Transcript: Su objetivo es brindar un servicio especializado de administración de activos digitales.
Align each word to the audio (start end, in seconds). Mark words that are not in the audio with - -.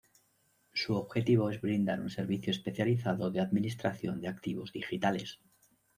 Su 0.73 0.95
objetivo 0.95 1.51
es 1.51 1.61
brindar 1.61 2.01
un 2.01 2.09
servicio 2.09 2.49
especializado 2.49 3.29
de 3.29 3.39
administración 3.39 4.19
de 4.19 4.29
activos 4.29 4.71
digitales. 4.73 5.39